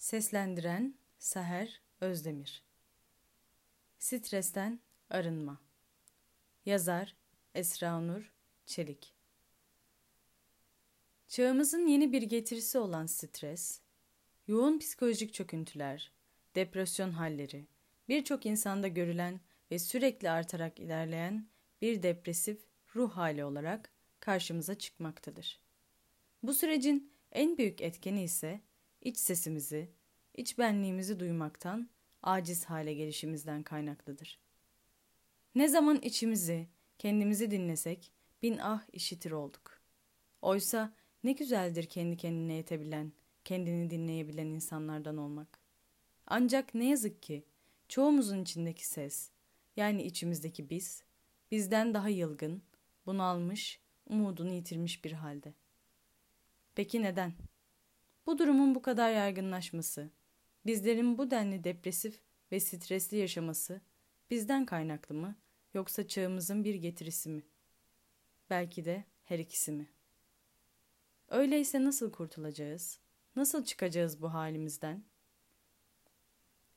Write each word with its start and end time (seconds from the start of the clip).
Seslendiren 0.00 0.94
Seher 1.18 1.80
Özdemir. 2.00 2.62
Stresten 3.98 4.80
Arınma. 5.10 5.60
Yazar 6.66 7.16
Esra 7.54 8.00
Nur 8.00 8.32
Çelik. 8.66 9.14
Çağımızın 11.28 11.86
yeni 11.86 12.12
bir 12.12 12.22
getirisi 12.22 12.78
olan 12.78 13.06
stres, 13.06 13.80
yoğun 14.46 14.78
psikolojik 14.78 15.34
çöküntüler, 15.34 16.12
depresyon 16.54 17.10
halleri, 17.10 17.66
birçok 18.08 18.46
insanda 18.46 18.88
görülen 18.88 19.40
ve 19.70 19.78
sürekli 19.78 20.30
artarak 20.30 20.80
ilerleyen 20.80 21.48
bir 21.82 22.02
depresif 22.02 22.60
ruh 22.94 23.10
hali 23.10 23.44
olarak 23.44 23.90
karşımıza 24.20 24.74
çıkmaktadır. 24.74 25.60
Bu 26.42 26.54
sürecin 26.54 27.12
en 27.32 27.58
büyük 27.58 27.80
etkeni 27.80 28.22
ise 28.22 28.60
iç 29.00 29.16
sesimizi, 29.16 29.90
iç 30.34 30.58
benliğimizi 30.58 31.20
duymaktan 31.20 31.90
aciz 32.22 32.64
hale 32.64 32.94
gelişimizden 32.94 33.62
kaynaklıdır. 33.62 34.40
Ne 35.54 35.68
zaman 35.68 35.96
içimizi, 35.96 36.68
kendimizi 36.98 37.50
dinlesek 37.50 38.12
bin 38.42 38.58
ah 38.58 38.82
işitir 38.92 39.30
olduk. 39.30 39.80
Oysa 40.42 40.92
ne 41.24 41.32
güzeldir 41.32 41.84
kendi 41.84 42.16
kendine 42.16 42.54
yetebilen, 42.54 43.12
kendini 43.44 43.90
dinleyebilen 43.90 44.46
insanlardan 44.46 45.16
olmak. 45.16 45.58
Ancak 46.26 46.74
ne 46.74 46.88
yazık 46.88 47.22
ki 47.22 47.44
çoğumuzun 47.88 48.42
içindeki 48.42 48.86
ses, 48.86 49.30
yani 49.76 50.02
içimizdeki 50.02 50.70
biz, 50.70 51.04
bizden 51.50 51.94
daha 51.94 52.08
yılgın, 52.08 52.62
bunalmış, 53.06 53.80
umudunu 54.06 54.52
yitirmiş 54.52 55.04
bir 55.04 55.12
halde. 55.12 55.54
Peki 56.74 57.02
neden? 57.02 57.32
Bu 58.30 58.38
durumun 58.38 58.74
bu 58.74 58.82
kadar 58.82 59.10
yaygınlaşması, 59.10 60.10
bizlerin 60.66 61.18
bu 61.18 61.30
denli 61.30 61.64
depresif 61.64 62.20
ve 62.52 62.60
stresli 62.60 63.16
yaşaması 63.16 63.80
bizden 64.30 64.66
kaynaklı 64.66 65.14
mı 65.14 65.36
yoksa 65.74 66.08
çağımızın 66.08 66.64
bir 66.64 66.74
getirisi 66.74 67.28
mi? 67.28 67.42
Belki 68.50 68.84
de 68.84 69.04
her 69.24 69.38
ikisi 69.38 69.72
mi? 69.72 69.88
Öyleyse 71.28 71.84
nasıl 71.84 72.12
kurtulacağız? 72.12 72.98
Nasıl 73.36 73.64
çıkacağız 73.64 74.22
bu 74.22 74.34
halimizden? 74.34 75.04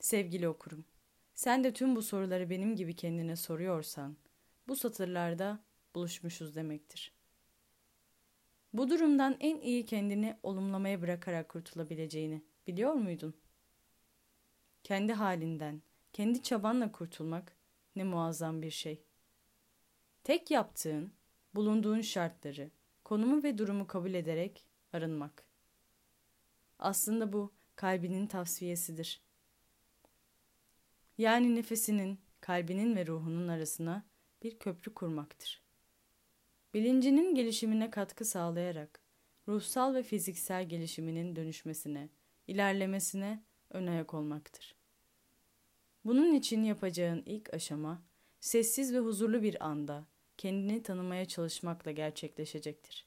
Sevgili 0.00 0.48
okurum, 0.48 0.84
sen 1.34 1.64
de 1.64 1.72
tüm 1.72 1.96
bu 1.96 2.02
soruları 2.02 2.50
benim 2.50 2.76
gibi 2.76 2.96
kendine 2.96 3.36
soruyorsan, 3.36 4.16
bu 4.68 4.76
satırlarda 4.76 5.64
buluşmuşuz 5.94 6.54
demektir.'' 6.54 7.19
Bu 8.72 8.90
durumdan 8.90 9.36
en 9.40 9.60
iyi 9.60 9.86
kendini 9.86 10.36
olumlamaya 10.42 11.02
bırakarak 11.02 11.48
kurtulabileceğini 11.48 12.42
biliyor 12.66 12.92
muydun? 12.92 13.34
Kendi 14.84 15.12
halinden, 15.12 15.82
kendi 16.12 16.42
çabanla 16.42 16.92
kurtulmak 16.92 17.56
ne 17.96 18.04
muazzam 18.04 18.62
bir 18.62 18.70
şey. 18.70 19.04
Tek 20.24 20.50
yaptığın, 20.50 21.12
bulunduğun 21.54 22.00
şartları, 22.00 22.70
konumu 23.04 23.42
ve 23.42 23.58
durumu 23.58 23.86
kabul 23.86 24.14
ederek 24.14 24.66
arınmak. 24.92 25.44
Aslında 26.78 27.32
bu 27.32 27.52
kalbinin 27.76 28.26
tavsiyesidir. 28.26 29.22
Yani 31.18 31.56
nefesinin, 31.56 32.20
kalbinin 32.40 32.96
ve 32.96 33.06
ruhunun 33.06 33.48
arasına 33.48 34.04
bir 34.42 34.58
köprü 34.58 34.94
kurmaktır. 34.94 35.69
Bilincinin 36.74 37.34
gelişimine 37.34 37.90
katkı 37.90 38.24
sağlayarak 38.24 39.00
ruhsal 39.48 39.94
ve 39.94 40.02
fiziksel 40.02 40.68
gelişiminin 40.68 41.36
dönüşmesine, 41.36 42.08
ilerlemesine 42.46 43.42
ön 43.70 43.86
ayak 43.86 44.14
olmaktır. 44.14 44.74
Bunun 46.04 46.34
için 46.34 46.64
yapacağın 46.64 47.22
ilk 47.26 47.54
aşama 47.54 48.02
sessiz 48.40 48.94
ve 48.94 48.98
huzurlu 48.98 49.42
bir 49.42 49.66
anda 49.66 50.06
kendini 50.38 50.82
tanımaya 50.82 51.24
çalışmakla 51.24 51.90
gerçekleşecektir. 51.90 53.06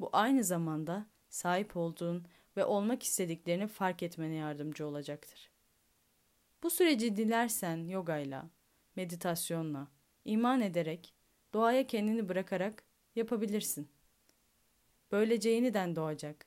Bu 0.00 0.10
aynı 0.12 0.44
zamanda 0.44 1.06
sahip 1.28 1.76
olduğun 1.76 2.26
ve 2.56 2.64
olmak 2.64 3.02
istediklerini 3.02 3.66
fark 3.66 4.02
etmene 4.02 4.34
yardımcı 4.34 4.86
olacaktır. 4.86 5.50
Bu 6.62 6.70
süreci 6.70 7.16
dilersen 7.16 7.88
yogayla, 7.88 8.50
meditasyonla, 8.96 9.88
iman 10.24 10.60
ederek 10.60 11.14
doğaya 11.54 11.86
kendini 11.86 12.28
bırakarak 12.28 12.84
yapabilirsin. 13.16 13.88
Böylece 15.12 15.50
yeniden 15.50 15.96
doğacak. 15.96 16.46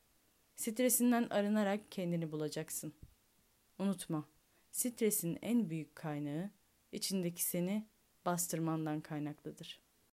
Stresinden 0.56 1.28
arınarak 1.29 1.91
kendini 1.91 2.31
bulacaksın. 2.31 2.94
Unutma, 3.79 4.29
stresin 4.72 5.38
en 5.41 5.69
büyük 5.69 5.95
kaynağı 5.95 6.50
içindeki 6.91 7.44
seni 7.44 7.88
bastırmandan 8.25 9.01
kaynaklıdır.'' 9.01 9.87